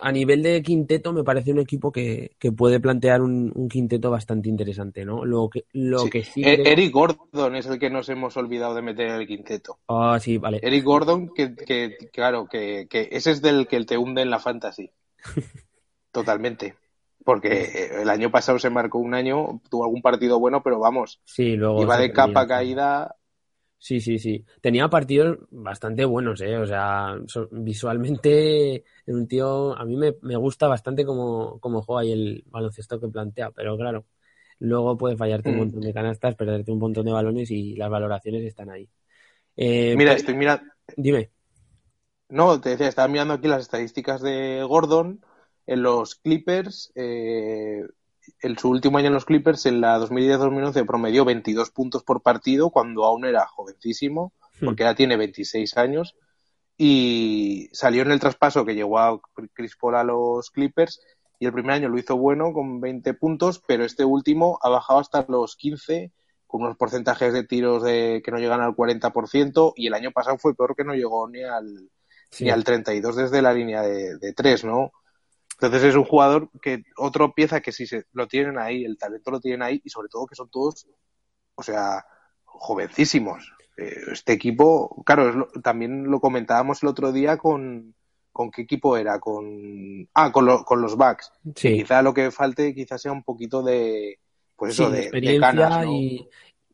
[0.00, 4.10] a nivel de quinteto me parece un equipo que, que puede plantear un, un, quinteto
[4.10, 5.24] bastante interesante, ¿no?
[5.24, 6.10] Lo que, lo sí.
[6.10, 9.26] que sí E- Eric Gordon es el que nos hemos olvidado de meter en el
[9.26, 9.78] quinteto.
[9.88, 10.60] Ah, sí, vale.
[10.62, 14.38] Eric Gordon, que, que claro, que, que ese es del que te hunde en la
[14.38, 14.90] fantasy.
[16.12, 16.76] Totalmente.
[17.24, 21.56] Porque el año pasado se marcó un año, tuvo algún partido bueno, pero vamos, Sí,
[21.56, 23.16] luego iba de capa caída.
[23.80, 24.44] Sí, sí, sí.
[24.60, 26.56] Tenía partidos bastante buenos, ¿eh?
[26.58, 27.16] O sea,
[27.52, 32.44] visualmente es un tío, a mí me, me gusta bastante cómo, cómo juega y el
[32.48, 34.04] baloncesto que plantea, pero claro,
[34.58, 35.58] luego puede fallarte un Mm.
[35.58, 38.88] montón de canastas, perderte un montón de balones y las valoraciones están ahí.
[39.56, 40.64] Eh, Mira, pero- estoy mirando,
[40.96, 41.30] Dime.
[42.28, 45.24] no, te decía, estaba mirando aquí las estadísticas de Gordon
[45.66, 46.92] en los Clippers.
[46.94, 47.82] Eh,
[48.42, 52.70] en su último año en los Clippers, en la 2010-2011, promedió 22 puntos por partido
[52.70, 54.32] cuando aún era jovencísimo,
[54.64, 56.14] porque ya tiene 26 años.
[56.76, 59.20] Y salió en el traspaso que llegó a
[59.52, 61.00] Chris Paul a los Clippers.
[61.40, 65.00] Y el primer año lo hizo bueno con 20 puntos, pero este último ha bajado
[65.00, 66.12] hasta los 15
[66.46, 69.72] con unos porcentajes de tiros de, que no llegan al 40%.
[69.76, 71.90] Y el año pasado fue peor que no llegó ni al,
[72.30, 72.44] Sí.
[72.44, 74.92] ni al 32 desde la línea de, de 3, ¿no?
[75.60, 79.30] Entonces es un jugador que, otro pieza que si se, lo tienen ahí, el talento
[79.30, 80.86] lo tienen ahí y sobre todo que son todos,
[81.54, 82.04] o sea,
[82.44, 83.52] jovencísimos.
[83.76, 87.94] Eh, este equipo, claro, es lo- también lo comentábamos el otro día con,
[88.32, 91.32] con qué equipo era, con, ah, con, lo- con los Bucks.
[91.56, 91.78] Sí.
[91.78, 94.18] Quizá lo que falte quizás sea un poquito de,
[94.56, 95.92] pues Sí, eso, de de, canas, ¿no?
[95.92, 96.28] y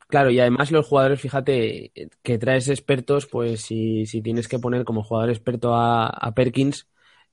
[0.09, 1.93] claro, y además los jugadores, fíjate,
[2.23, 6.89] que traes expertos, pues si, si tienes que poner como jugador experto a, a Perkins,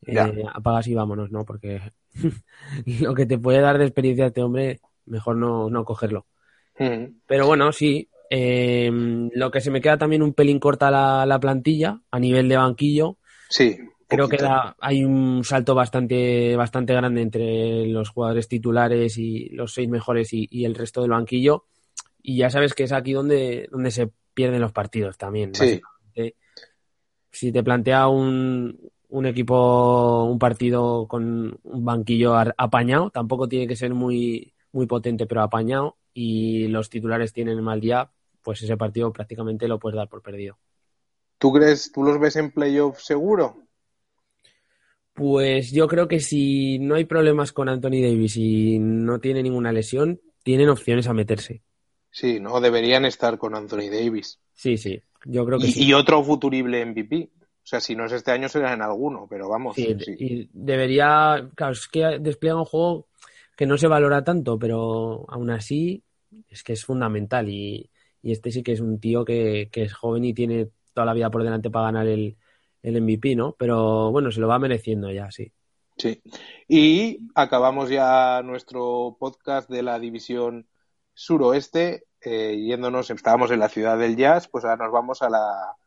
[0.05, 1.45] eh, apagas y vámonos, ¿no?
[1.45, 1.81] Porque
[3.01, 6.25] lo que te puede dar de experiencia este hombre, mejor no, no cogerlo.
[6.79, 7.05] Mm.
[7.27, 8.09] Pero bueno, sí.
[8.29, 8.89] eh,
[9.33, 12.57] lo que se me queda también un pelín corta la, la plantilla a nivel de
[12.57, 13.17] banquillo.
[13.49, 13.77] Sí.
[14.07, 19.73] Creo que da- hay un salto bastante, bastante grande entre los jugadores titulares y los
[19.73, 21.65] seis mejores y, y el resto del banquillo.
[22.21, 25.55] Y ya sabes que es aquí donde, donde se pierden los partidos también.
[25.55, 25.81] Sí.
[27.31, 28.77] Si te plantea un,
[29.11, 35.27] un equipo, un partido con un banquillo apañado, tampoco tiene que ser muy, muy potente,
[35.27, 38.11] pero apañado, y los titulares tienen mal día,
[38.43, 40.57] pues ese partido prácticamente lo puedes dar por perdido.
[41.39, 43.67] ¿Tú crees, tú los ves en playoff seguro?
[45.13, 49.71] Pues yo creo que si no hay problemas con Anthony Davis y no tiene ninguna
[49.71, 51.63] lesión, tienen opciones a meterse.
[52.09, 54.39] Sí, no, deberían estar con Anthony Davis.
[54.53, 55.85] Sí, sí, yo creo que Y, sí.
[55.85, 57.31] y otro futurible MVP.
[57.71, 59.77] O sea, si no es este año, será en alguno, pero vamos.
[59.77, 60.13] Sí, sí.
[60.19, 63.07] y debería, claro, es que despliega un juego
[63.55, 66.03] que no se valora tanto, pero aún así
[66.49, 67.89] es que es fundamental y,
[68.21, 71.13] y este sí que es un tío que, que es joven y tiene toda la
[71.13, 72.35] vida por delante para ganar el,
[72.83, 73.55] el MVP, ¿no?
[73.57, 75.53] Pero bueno, se lo va mereciendo ya, sí.
[75.95, 76.21] Sí.
[76.67, 80.67] Y acabamos ya nuestro podcast de la división
[81.13, 85.77] suroeste, eh, yéndonos, estábamos en la ciudad del jazz, pues ahora nos vamos a la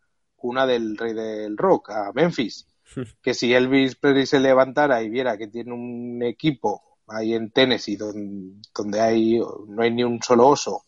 [0.45, 2.69] cuna del rey del rock, a Memphis.
[3.23, 7.97] Que si Elvis Presley se levantara y viera que tiene un equipo ahí en Tennessee
[7.97, 10.85] donde, donde hay, no hay ni un solo oso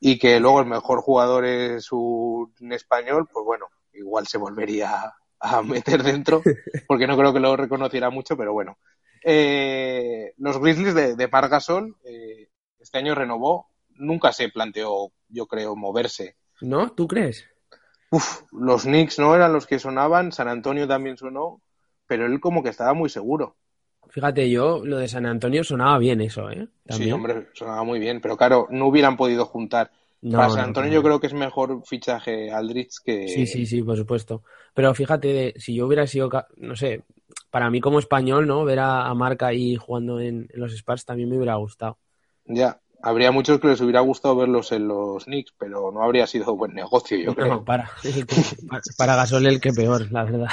[0.00, 5.62] y que luego el mejor jugador es un español, pues bueno, igual se volvería a
[5.62, 6.42] meter dentro,
[6.88, 8.78] porque no creo que lo reconociera mucho, pero bueno.
[9.22, 15.46] Eh, los Grizzlies de, de Marc Gasol eh, este año renovó, nunca se planteó, yo
[15.46, 16.36] creo, moverse.
[16.60, 16.92] ¿No?
[16.92, 17.44] ¿Tú crees?
[18.10, 21.62] Uf, los Knicks no eran los que sonaban, San Antonio también sonó,
[22.08, 23.56] pero él como que estaba muy seguro.
[24.08, 26.68] Fíjate, yo lo de San Antonio sonaba bien eso, ¿eh?
[26.88, 29.90] Sí, hombre, sonaba muy bien, pero claro, no hubieran podido juntar.
[30.34, 30.92] No, Para San Antonio no.
[30.92, 33.14] yo creo que es mejor fichaje Aldrich que...
[33.24, 34.42] Sí, sí, sí, por supuesto.
[34.74, 37.04] Pero fíjate, de- si yo hubiera sido, no sé,
[37.50, 38.64] para mí como español, ¿no?
[38.64, 41.98] Ver a, a Marc ahí jugando en, en los Spurs también me hubiera gustado.
[42.46, 46.56] Ya, habría muchos que les hubiera gustado verlos en los Knicks, pero no habría sido
[46.56, 47.46] buen negocio, yo creo.
[47.46, 47.88] No, para,
[48.98, 50.48] para, Gasol el que peor, la verdad.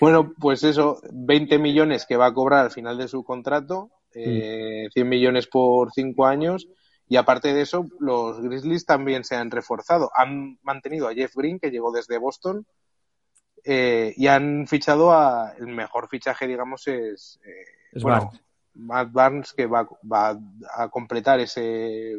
[0.00, 4.88] Bueno, pues eso, 20 millones que va a cobrar al final de su contrato, eh,
[4.92, 6.68] 100 millones por 5 años,
[7.06, 10.10] y aparte de eso, los Grizzlies también se han reforzado.
[10.14, 12.66] Han mantenido a Jeff Green, que llegó desde Boston,
[13.64, 18.30] eh, y han fichado a, el mejor fichaje, digamos, es, eh, Es bueno.
[18.78, 20.38] Matt Barnes, que va, va
[20.76, 22.16] a completar ese,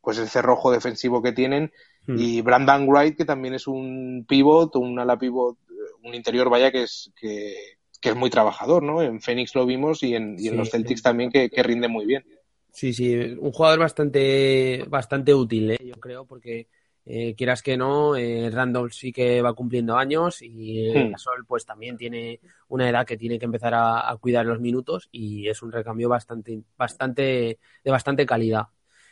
[0.00, 1.72] pues el cerrojo defensivo que tienen,
[2.08, 2.20] Hmm.
[2.20, 5.58] y Brandon Wright, que también es un pivot, un ala pivot,
[6.04, 7.52] un interior, vaya, que es, que,
[8.00, 9.02] que es muy trabajador, ¿no?
[9.02, 11.02] En Phoenix lo vimos y en, y en Sí, los Celtics sí.
[11.02, 12.24] también, que, que rinde muy bien.
[12.70, 15.78] Sí, sí, un jugador bastante, bastante útil, ¿eh?
[15.84, 16.68] yo creo, porque
[17.08, 21.12] eh, quieras que no, eh, Randall sí que va cumpliendo años y hmm.
[21.12, 25.48] Gasol pues también tiene una edad que tiene que empezar a, cuidar los minutos y
[25.48, 28.64] es un recambio bastante, bastante, de bastante calidad.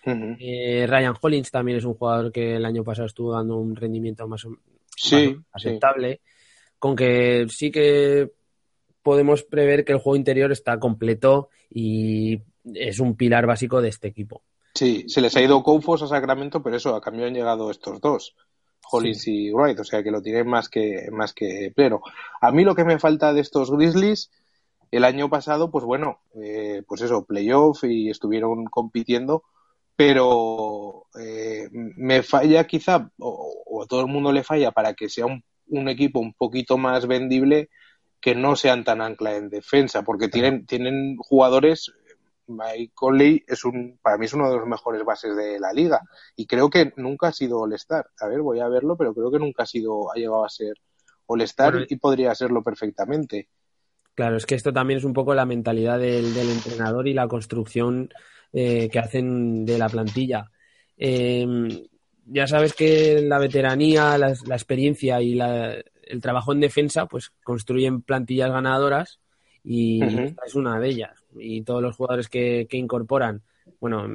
[0.06, 4.26] Eh, Ryan Hollins también es un jugador que el año pasado estuvo dando un rendimiento
[4.26, 4.44] más,
[5.52, 6.20] aceptable,
[6.78, 8.32] con que sí que
[9.02, 12.42] podemos prever que el juego interior está completo y
[12.74, 14.42] es un pilar básico de este equipo.
[14.74, 18.00] Sí, se les ha ido Koufos a Sacramento, pero eso, a cambio han llegado estos
[18.00, 18.34] dos,
[18.90, 22.02] Hollins y Wright, o sea que lo tienen más que, más que pleno.
[22.40, 24.32] A mí lo que me falta de estos Grizzlies,
[24.90, 29.44] el año pasado, pues bueno, eh, pues eso, playoff y estuvieron compitiendo,
[29.94, 35.26] pero eh, me falla quizá, o, a todo el mundo le falla para que sea
[35.26, 37.70] un, un equipo un poquito más vendible,
[38.20, 41.92] que no sean tan ancla en defensa, porque tienen, tienen jugadores
[42.46, 46.00] Mike Conley es un, para mí es uno de los mejores bases de la liga
[46.36, 48.10] y creo que nunca ha sido All-Star.
[48.20, 50.74] A ver, voy a verlo, pero creo que nunca ha sido, ha llegado a ser
[51.26, 53.48] All-Star y podría serlo perfectamente.
[54.14, 58.10] Claro, es que esto también es un poco la mentalidad del, entrenador y la construcción
[58.52, 60.50] eh, que hacen de la plantilla.
[60.96, 61.68] Em,
[62.26, 68.50] ya sabes que la veteranía, la, experiencia y el trabajo en defensa, pues construyen plantillas
[68.50, 69.18] ganadoras
[69.64, 71.24] y esta es una de ellas.
[71.36, 73.42] Y todos los jugadores que, incorporan,
[73.80, 74.06] bueno,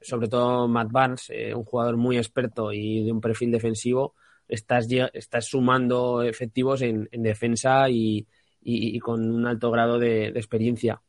[0.00, 4.14] sobre todo Matt Barnes, eh, un jugador muy experto y de un perfil defensivo,
[4.46, 8.26] estás, estás sumando efectivos en, defensa y,
[9.00, 11.02] con un alto grado de, experiencia.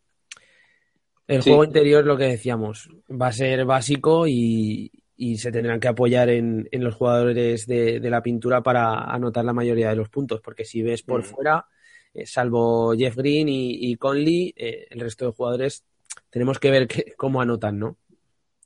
[1.28, 4.92] El juego interior, lo que decíamos, va a ser básico y,
[5.38, 9.96] se tendrán que apoyar en, los jugadores de, la pintura para anotar la mayoría de
[9.98, 11.68] los puntos, porque si ves por fuera,
[12.14, 15.84] eh, salvo Jeff Green y, Conley, eh, el resto de jugadores
[16.30, 17.98] tenemos que ver cómo anotan, ¿no?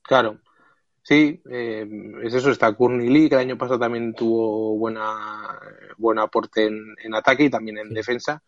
[0.04, 0.40] Claro.
[1.02, 1.88] Sí, eh,
[2.24, 5.58] es eso, está Courtney Lee, que el año pasado también tuvo buena,
[5.98, 8.44] buen aporte en, ataque y también en defensa.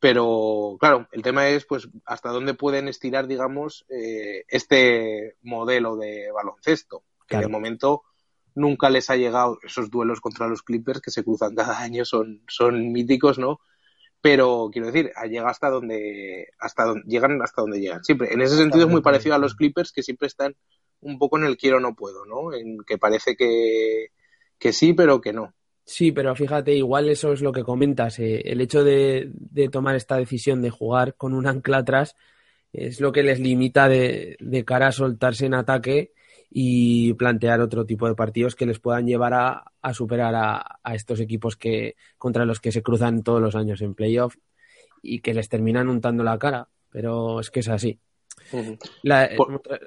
[0.00, 7.02] Pero, claro, el tema es, pues, hasta dónde pueden estirar, digamos, este modelo de baloncesto,
[7.26, 8.04] que de momento
[8.58, 12.42] nunca les ha llegado esos duelos contra los Clippers que se cruzan cada año, son,
[12.48, 13.60] son míticos, ¿no?
[14.20, 18.02] Pero quiero decir, llega hasta donde, hasta donde llegan hasta donde llegan.
[18.02, 18.32] Siempre.
[18.32, 20.56] En ese sentido es muy parecido a los Clippers que siempre están
[21.00, 22.52] un poco en el quiero no puedo, ¿no?
[22.52, 24.08] En que parece que,
[24.58, 25.54] que sí, pero que no.
[25.84, 28.18] Sí, pero fíjate, igual eso es lo que comentas.
[28.18, 32.16] Eh, el hecho de, de, tomar esta decisión de jugar con un ancla atrás
[32.72, 36.12] es lo que les limita de, de cara a soltarse en ataque
[36.50, 41.56] y plantear otro tipo de partidos que les puedan llevar a, superar a, estos equipos
[41.56, 44.36] que contra los que se cruzan todos los años en playoff
[45.02, 46.68] y que les terminan untando la cara.
[46.90, 47.98] Pero es que es así.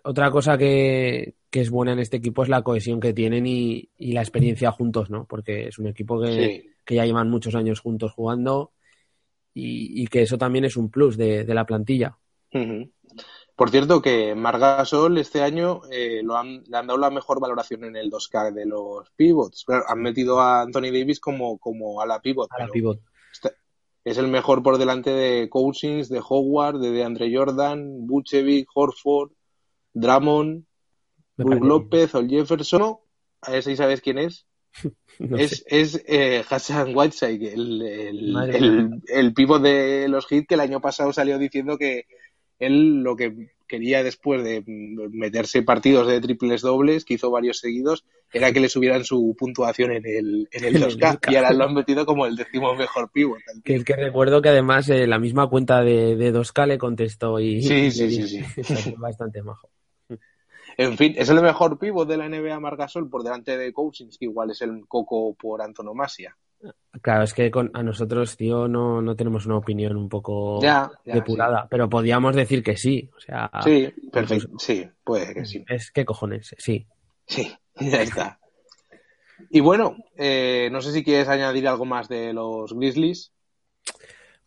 [0.04, 4.22] otra, cosa que, es buena en este equipo es la cohesión que tienen y, la
[4.22, 5.26] experiencia juntos, ¿no?
[5.26, 8.74] Porque es un equipo que, ya llevan muchos años juntos jugando
[9.54, 12.18] y, que eso también es un plus de, la plantilla.
[13.56, 17.84] Por cierto, que Margasol este año eh, lo han, le han dado la mejor valoración
[17.84, 19.66] en el 2K de los pivots.
[19.88, 22.50] han metido a Anthony Davis como, como a la pivot.
[24.04, 29.32] es el mejor por delante de Cousins, de Howard, de DeAndre Jordan, Buchevic, Horford,
[29.94, 30.66] Drummond,
[31.38, 32.98] Brook López o Jefferson.
[33.42, 34.48] A ver si sabes quién es.
[35.20, 40.80] es es eh, Hassan Whiteside, el, el, el pivot de los Heat que el año
[40.80, 42.06] pasado salió diciendo que
[42.62, 48.06] él lo que quería después de meterse partidos de triples dobles, que hizo varios seguidos,
[48.32, 51.74] era que le subieran su puntuación en el, en el 2K y ahora lo han
[51.74, 53.40] metido como el décimo mejor pivot.
[53.64, 57.40] Que es que recuerdo que además eh, la misma cuenta de, de 2K le contestó
[57.40, 58.96] y, sí, sí, sí, sí.
[58.98, 59.70] bastante majo.
[60.78, 64.26] En fin, es el mejor pivot de la NBA Margasol por delante de Cousins, que
[64.26, 66.36] igual es el coco por antonomasia.
[67.02, 70.60] Claro, es que con, a nosotros, tío, no, no tenemos una opinión un poco
[71.06, 73.10] depurada, pero podíamos decir que sí.
[73.16, 74.50] O sea, sí, perfecto.
[74.60, 75.64] sí, puede que sí.
[75.68, 76.86] Es que cojones, sí.
[77.26, 78.40] Sí, ya está.
[79.50, 83.32] Y bueno, eh, no sé si quieres añadir algo más de los Grizzlies.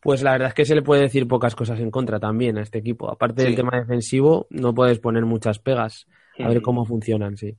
[0.00, 2.62] Pues la verdad es que se le puede decir pocas cosas en contra también a
[2.62, 3.10] este equipo.
[3.10, 6.06] Aparte del tema defensivo, no puedes poner muchas pegas.
[6.38, 7.56] A ver cómo funcionan, sí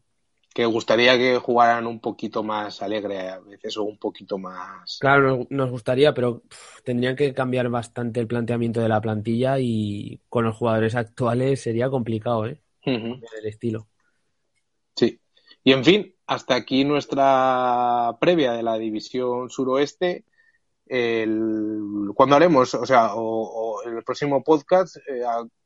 [0.55, 4.99] que gustaría que jugaran un poquito más alegre a veces o un poquito más.
[5.01, 6.43] Claro, nos gustaría, pero
[6.85, 11.89] tendrían que cambiar bastante el planteamiento de la plantilla y con los jugadores actuales sería
[11.89, 12.61] complicado, ¿eh?
[12.83, 13.89] El estilo.
[14.95, 15.19] Sí.
[15.61, 20.23] Y en fin, hasta aquí nuestra previa de la división suroeste.
[20.85, 25.21] El, cuando haremos, o sea, o, en el próximo podcast, eh,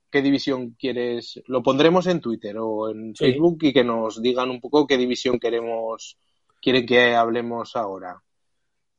[0.10, 1.42] qué división quieres.
[1.48, 5.40] Lo pondremos en Twitter o en Facebook y que nos digan un poco qué división
[5.40, 6.18] queremos,
[6.62, 8.22] quieren que hablemos ahora.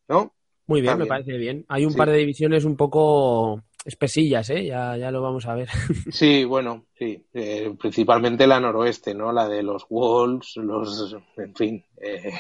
[0.09, 0.35] ¿No?
[0.67, 1.65] Muy bien, me parece bien.
[1.69, 4.67] Hay un par de divisiones un poco espesillas, ¿eh?
[4.67, 5.69] Ya, ya lo vamos a ver.
[6.13, 7.25] Sí, bueno, sí.
[7.33, 9.33] Eh, principalmente la noroeste, ¿no?
[9.33, 12.33] La de los Wolves, los, en fin, eh,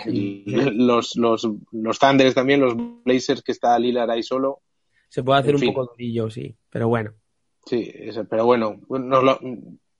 [0.74, 4.62] los, los, los Thunders también, los Blazers que está Lillard ahí solo.
[5.08, 7.12] Se puede hacer un poco durillo, sí, pero bueno.
[7.66, 7.92] Sí,
[8.28, 8.80] pero bueno,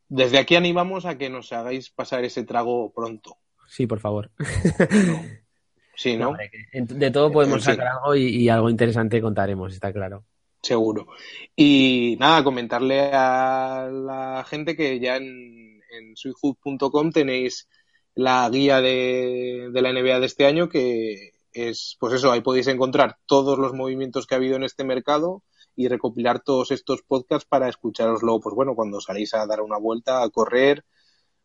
[0.09, 3.37] desde aquí animamos a que nos hagáis pasar ese trago pronto.
[3.69, 4.31] Sí, por favor.
[5.97, 6.35] Sí, ¿no?
[6.73, 10.25] de todo podemos sacar algo y, algo interesante contaremos, está claro.
[10.63, 11.09] Seguro.
[11.55, 17.69] Y nada, comentarle a la gente que ya en, en tenéis
[18.15, 22.69] la guía de, de, la NBA de este año que es, pues eso, ahí podéis
[22.69, 25.43] encontrar todos los movimientos que ha habido en este mercado
[25.81, 30.23] y recopilar todos estos podcasts para escucharoslo, pues bueno, cuando saléis a dar una vuelta,
[30.23, 30.85] a correr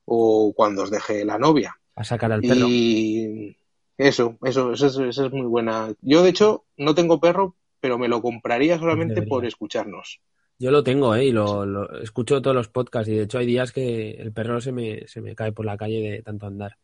[0.04, 1.76] o cuando os deje la novia.
[1.96, 2.68] A sacar al perro.
[2.68, 3.58] Y
[3.98, 5.94] eso, eso, eso, es muy buena.
[6.02, 10.20] Yo, de hecho, no tengo perro, pero me lo compraría solamente por escucharnos.
[10.60, 11.26] Yo lo tengo, ¿eh?
[11.26, 13.10] Y lo, escucho todos los podcasts.
[13.10, 15.78] Y de hecho, hay días que el perro se me, se me cae por la
[15.78, 16.78] calle de tanto andar.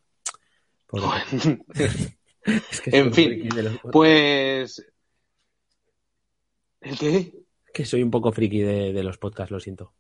[2.85, 3.49] en fin,
[3.91, 4.85] pues.
[6.81, 7.40] ¿El qué?
[7.73, 9.93] Que soy un poco friki de, de los podcasts, lo siento.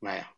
[0.00, 0.36] Vaya.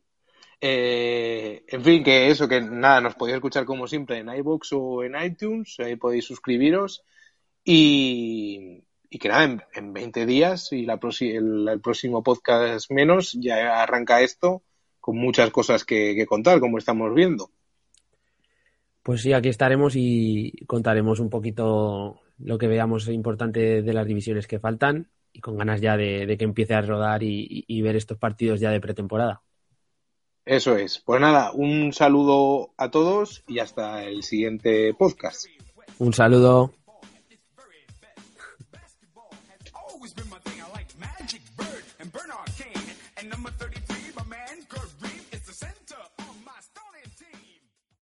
[0.60, 5.04] Eh, en fin, que eso, que nada, nos podéis escuchar como siempre en iBox o
[5.04, 7.04] en iTunes, ahí podéis suscribiros
[7.64, 14.62] y, que nada, en, 20 días y la el, próximo podcast menos ya arranca esto
[15.00, 17.50] con muchas cosas que, contar, como estamos viendo.
[19.02, 24.46] Pues sí, aquí estaremos y contaremos un poquito lo que veamos importante de las divisiones
[24.46, 25.08] que faltan
[25.38, 28.80] y con ganas ya de, que empiece a rodar y ver estos partidos ya de
[28.80, 29.42] pretemporada.
[30.48, 30.98] Eso es.
[31.04, 35.44] Pues nada, un saludo a todos y hasta el siguiente podcast.
[35.98, 36.72] Un saludo.